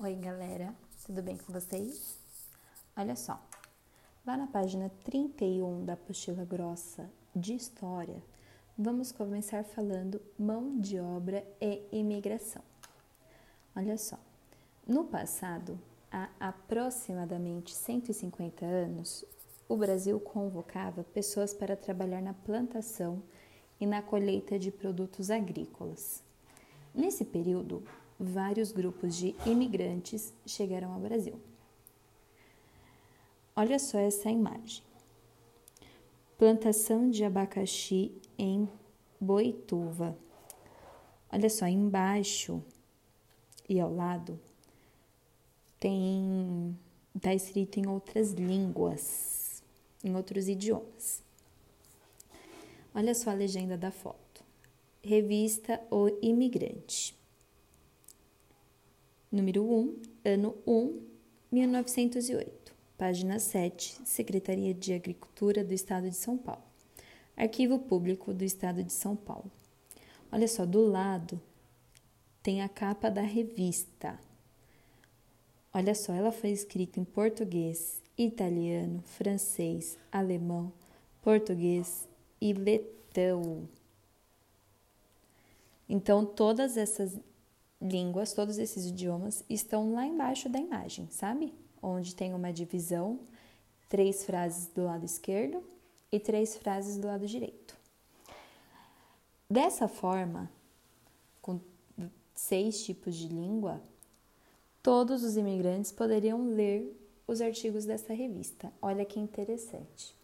Oi, 0.00 0.16
galera, 0.16 0.74
tudo 1.06 1.22
bem 1.22 1.36
com 1.36 1.52
vocês? 1.52 2.18
Olha 2.96 3.14
só, 3.14 3.40
lá 4.26 4.36
na 4.36 4.48
página 4.48 4.90
31 5.04 5.84
da 5.84 5.92
apostila 5.92 6.44
grossa 6.44 7.08
de 7.34 7.54
História, 7.54 8.20
vamos 8.76 9.12
começar 9.12 9.62
falando 9.62 10.20
mão 10.36 10.80
de 10.80 10.98
obra 10.98 11.46
e 11.60 11.80
imigração. 11.92 12.60
Olha 13.76 13.96
só, 13.96 14.18
no 14.84 15.04
passado, 15.04 15.78
há 16.10 16.28
aproximadamente 16.40 17.72
150 17.72 18.66
anos, 18.66 19.24
o 19.68 19.76
Brasil 19.76 20.18
convocava 20.18 21.04
pessoas 21.04 21.54
para 21.54 21.76
trabalhar 21.76 22.20
na 22.20 22.34
plantação 22.34 23.22
e 23.78 23.86
na 23.86 24.02
colheita 24.02 24.58
de 24.58 24.72
produtos 24.72 25.30
agrícolas. 25.30 26.20
Nesse 26.92 27.24
período, 27.24 27.84
vários 28.18 28.72
grupos 28.72 29.16
de 29.16 29.34
imigrantes 29.46 30.32
chegaram 30.46 30.92
ao 30.92 31.00
Brasil. 31.00 31.40
Olha 33.56 33.78
só 33.78 33.98
essa 33.98 34.30
imagem. 34.30 34.82
Plantação 36.36 37.08
de 37.08 37.24
abacaxi 37.24 38.12
em 38.36 38.68
Boituva. 39.20 40.16
Olha 41.32 41.48
só, 41.48 41.66
embaixo 41.66 42.62
e 43.68 43.80
ao 43.80 43.94
lado 43.94 44.38
tem 45.78 46.76
está 47.14 47.32
escrito 47.32 47.78
em 47.78 47.86
outras 47.86 48.32
línguas, 48.32 49.62
em 50.02 50.14
outros 50.16 50.48
idiomas. 50.48 51.22
Olha 52.92 53.14
só 53.14 53.30
a 53.30 53.34
legenda 53.34 53.76
da 53.76 53.90
foto. 53.90 54.42
Revista 55.02 55.80
O 55.90 56.08
Imigrante 56.20 57.16
número 59.34 59.64
1, 59.64 60.02
ano 60.24 60.56
1, 60.64 61.00
1908, 61.50 62.72
página 62.96 63.40
7, 63.40 64.00
Secretaria 64.04 64.72
de 64.72 64.92
Agricultura 64.92 65.64
do 65.64 65.74
Estado 65.74 66.08
de 66.08 66.14
São 66.14 66.38
Paulo. 66.38 66.62
Arquivo 67.36 67.80
Público 67.80 68.32
do 68.32 68.44
Estado 68.44 68.84
de 68.84 68.92
São 68.92 69.16
Paulo. 69.16 69.50
Olha 70.30 70.46
só, 70.46 70.64
do 70.64 70.86
lado 70.86 71.40
tem 72.44 72.62
a 72.62 72.68
capa 72.68 73.10
da 73.10 73.22
revista. 73.22 74.20
Olha 75.72 75.96
só, 75.96 76.12
ela 76.12 76.30
foi 76.30 76.50
escrita 76.50 77.00
em 77.00 77.04
português, 77.04 78.00
italiano, 78.16 79.02
francês, 79.02 79.98
alemão, 80.12 80.72
português 81.20 82.08
e 82.40 82.52
letão. 82.52 83.68
Então, 85.88 86.24
todas 86.24 86.76
essas 86.76 87.18
línguas, 87.84 88.32
todos 88.32 88.58
esses 88.58 88.86
idiomas, 88.86 89.44
estão 89.48 89.92
lá 89.92 90.06
embaixo 90.06 90.48
da 90.48 90.58
imagem, 90.58 91.06
sabe? 91.10 91.52
Onde 91.82 92.14
tem 92.14 92.32
uma 92.32 92.52
divisão, 92.52 93.20
três 93.88 94.24
frases 94.24 94.66
do 94.68 94.84
lado 94.84 95.04
esquerdo 95.04 95.62
e 96.10 96.18
três 96.18 96.56
frases 96.56 96.96
do 96.96 97.06
lado 97.06 97.26
direito. 97.26 97.76
Dessa 99.48 99.86
forma, 99.86 100.50
com 101.42 101.60
seis 102.34 102.82
tipos 102.84 103.14
de 103.14 103.28
língua, 103.28 103.80
todos 104.82 105.22
os 105.22 105.36
imigrantes 105.36 105.92
poderiam 105.92 106.48
ler 106.48 106.98
os 107.26 107.40
artigos 107.40 107.84
dessa 107.84 108.14
revista. 108.14 108.72
Olha 108.80 109.04
que 109.04 109.20
interessante. 109.20 110.14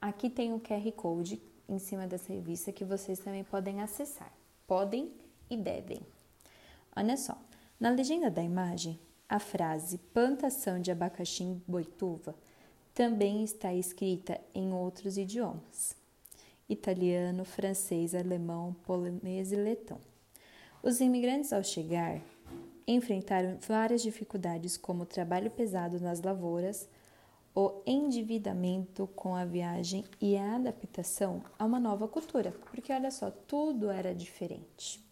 Aqui 0.00 0.28
tem 0.28 0.52
o 0.52 0.60
QR 0.60 0.92
Code 0.92 1.40
em 1.68 1.78
cima 1.78 2.06
dessa 2.06 2.32
revista 2.32 2.72
que 2.72 2.84
vocês 2.84 3.18
também 3.20 3.44
podem 3.44 3.80
acessar. 3.80 4.32
Podem 4.66 5.10
e 5.48 5.56
devem. 5.56 6.00
Olha 6.96 7.16
só, 7.16 7.36
na 7.78 7.90
legenda 7.90 8.30
da 8.30 8.42
imagem, 8.42 9.00
a 9.28 9.40
frase 9.40 9.98
plantação 9.98 10.80
de 10.80 10.92
abacaxi 10.92 11.42
em 11.42 11.62
Boituva 11.66 12.34
também 12.94 13.42
está 13.42 13.74
escrita 13.74 14.40
em 14.54 14.72
outros 14.72 15.18
idiomas: 15.18 15.96
italiano, 16.68 17.44
francês, 17.44 18.14
alemão, 18.14 18.76
polonês 18.84 19.50
e 19.50 19.56
letão. 19.56 19.98
Os 20.82 21.00
imigrantes, 21.00 21.52
ao 21.52 21.64
chegar, 21.64 22.20
enfrentaram 22.86 23.58
várias 23.66 24.02
dificuldades, 24.02 24.76
como 24.76 25.02
o 25.02 25.06
trabalho 25.06 25.50
pesado 25.50 25.98
nas 25.98 26.22
lavouras, 26.22 26.88
o 27.54 27.82
endividamento 27.86 29.08
com 29.16 29.34
a 29.34 29.44
viagem 29.44 30.04
e 30.20 30.36
a 30.36 30.56
adaptação 30.56 31.42
a 31.58 31.64
uma 31.64 31.80
nova 31.80 32.06
cultura, 32.06 32.52
porque 32.70 32.92
olha 32.92 33.10
só, 33.10 33.30
tudo 33.30 33.90
era 33.90 34.14
diferente. 34.14 35.02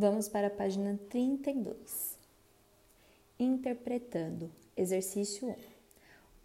Vamos 0.00 0.28
para 0.28 0.46
a 0.46 0.50
página 0.50 0.96
32. 1.08 2.16
Interpretando. 3.36 4.48
Exercício 4.76 5.48
1. 5.48 5.56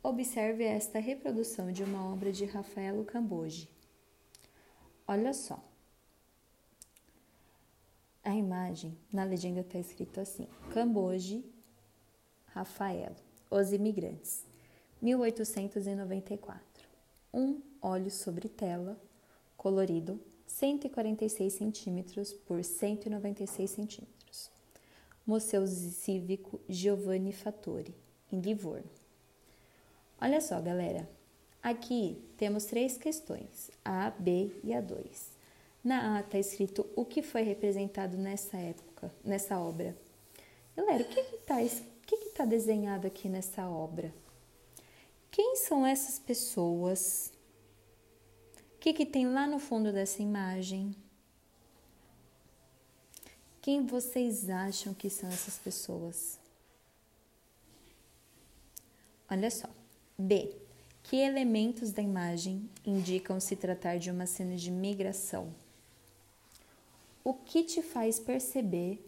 Observe 0.01 0.63
esta 0.63 0.97
reprodução 0.97 1.71
de 1.71 1.83
uma 1.83 2.11
obra 2.11 2.31
de 2.31 2.45
Rafaelo 2.45 3.05
Camboji. 3.05 3.69
Olha 5.07 5.35
só. 5.35 5.63
A 8.23 8.33
imagem, 8.33 8.97
na 9.11 9.23
legenda 9.23 9.59
está 9.59 9.77
escrito 9.77 10.19
assim: 10.19 10.47
Camboji, 10.73 11.45
Rafaelo, 12.47 13.17
Os 13.51 13.71
Imigrantes, 13.71 14.47
1894. 14.99 16.87
Um 17.31 17.61
óleo 17.79 18.09
sobre 18.09 18.49
tela, 18.49 18.99
colorido, 19.55 20.19
146 20.53 21.51
centímetros 21.51 22.31
por 22.31 22.63
196 22.63 23.69
centímetros. 23.69 24.51
Museu 25.25 25.65
Cívico 25.65 26.61
Giovanni 26.69 27.33
Fattori, 27.33 27.95
em 28.31 28.39
Livorno. 28.39 28.89
Olha 30.21 30.39
só, 30.39 30.61
galera. 30.61 31.09
Aqui 31.61 32.21
temos 32.37 32.65
três 32.65 32.97
questões, 32.97 33.71
a, 33.83 34.11
B 34.11 34.51
e 34.63 34.73
a 34.75 34.79
2. 34.79 35.31
Na 35.83 36.17
A 36.17 36.19
está 36.19 36.37
escrito 36.37 36.85
o 36.95 37.03
que 37.03 37.23
foi 37.23 37.41
representado 37.41 38.15
nessa 38.15 38.57
época, 38.57 39.11
nessa 39.23 39.57
obra. 39.59 39.97
Galera, 40.77 41.03
o 41.03 41.07
que 41.07 41.19
está 41.19 41.57
que 42.05 42.17
que 42.17 42.29
tá 42.29 42.45
desenhado 42.45 43.07
aqui 43.07 43.27
nessa 43.27 43.67
obra? 43.67 44.13
Quem 45.31 45.55
são 45.55 45.83
essas 45.83 46.19
pessoas 46.19 47.32
que, 48.83 48.91
que 48.91 49.05
tem 49.05 49.29
lá 49.29 49.47
no 49.47 49.59
fundo 49.59 49.93
dessa 49.93 50.21
imagem? 50.21 50.93
Quem 53.61 53.85
vocês 53.85 54.49
acham 54.49 54.93
que 54.93 55.09
são 55.09 55.29
essas 55.29 55.57
pessoas? 55.57 56.37
Olha 59.31 59.49
só. 59.49 59.69
B. 60.17 60.53
Que 61.01 61.15
elementos 61.15 61.93
da 61.93 62.01
imagem 62.01 62.69
indicam 62.85 63.39
se 63.39 63.55
tratar 63.55 63.99
de 63.99 64.11
uma 64.11 64.25
cena 64.25 64.57
de 64.57 64.69
migração? 64.69 65.55
O 67.23 67.33
que 67.33 67.63
te 67.63 67.81
faz 67.81 68.19
perceber 68.19 69.01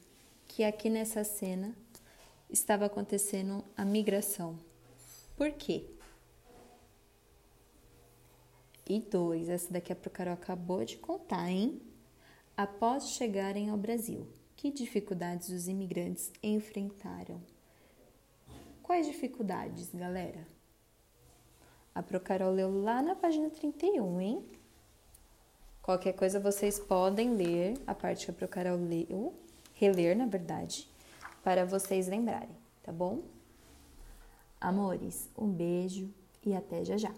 que 0.47 0.63
aqui 0.63 0.89
nessa 0.89 1.25
cena 1.25 1.75
estava 2.49 2.85
acontecendo 2.85 3.61
a 3.75 3.83
migração? 3.83 4.57
Por 5.35 5.51
quê? 5.51 5.83
E 8.88 9.00
dois, 9.00 9.50
essa 9.50 9.73
daqui 9.73 9.91
a 9.91 9.96
Procaro 9.96 10.31
acabou 10.31 10.85
de 10.85 10.97
contar, 10.97 11.50
hein? 11.50 11.81
Após 12.56 13.09
chegarem 13.09 13.69
ao 13.69 13.78
Brasil, 13.78 14.28
que 14.56 14.72
dificuldades 14.72 15.50
os 15.50 15.68
imigrantes 15.68 16.31
enfrentaram? 16.41 17.41
Quais 18.84 19.07
dificuldades, 19.07 19.90
galera? 19.94 20.47
A 21.96 22.03
Procarol 22.03 22.51
leu 22.51 22.84
lá 22.84 23.01
na 23.01 23.16
página 23.16 23.50
31, 23.50 24.22
hein? 24.22 24.46
Qualquer 25.81 26.13
coisa 26.13 26.40
vocês 26.40 26.79
podem 26.79 27.35
ler 27.35 27.81
a 27.88 27.96
parte 27.96 28.25
que 28.25 28.31
a 28.31 28.34
Procarol 28.34 28.78
leu, 28.78 29.34
reler, 29.73 30.16
na 30.16 30.28
verdade, 30.28 30.88
para 31.44 31.66
vocês 31.66 32.08
lembrarem, 32.08 32.55
tá 32.84 32.91
bom? 32.91 33.23
Amores, 34.61 35.29
um 35.38 35.47
beijo 35.47 36.14
e 36.46 36.53
até 36.53 36.85
já 36.85 36.97
já. 36.97 37.14